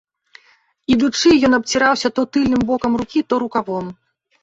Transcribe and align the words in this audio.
Ідучы, 0.95 1.29
ён 1.51 1.59
абціраўся 1.59 2.09
то 2.19 2.27
тыльным 2.33 2.61
бокам 2.73 2.93
рукі, 3.05 3.19
то 3.31 3.45
рукавом. 3.47 3.97